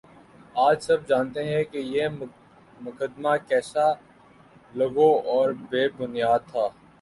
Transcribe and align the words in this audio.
آج 0.55 0.77
سب 0.81 1.07
جانتے 1.07 1.43
ہیں 1.43 1.63
کہ 1.63 1.77
یہ 1.87 2.07
مقدمہ 2.79 3.35
کیسا 3.47 3.85
لغو 4.73 5.09
اور 5.31 5.51
بے 5.69 5.87
بنیادتھا 5.97 6.67